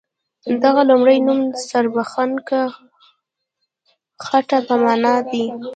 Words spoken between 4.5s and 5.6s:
په معنا دی.